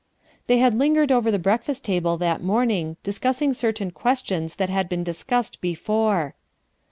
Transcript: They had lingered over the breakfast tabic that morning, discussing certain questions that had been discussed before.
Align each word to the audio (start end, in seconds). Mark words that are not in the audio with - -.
They 0.47 0.57
had 0.57 0.79
lingered 0.79 1.11
over 1.11 1.29
the 1.29 1.37
breakfast 1.37 1.85
tabic 1.85 2.17
that 2.21 2.41
morning, 2.41 2.97
discussing 3.03 3.53
certain 3.53 3.91
questions 3.91 4.55
that 4.55 4.71
had 4.71 4.89
been 4.89 5.03
discussed 5.03 5.61
before. 5.61 6.33